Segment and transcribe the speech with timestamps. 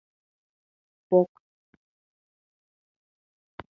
[1.11, 1.29] ぼく